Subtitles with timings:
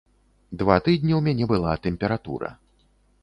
[0.61, 2.49] Два тыдні ў мяне была тэмпература.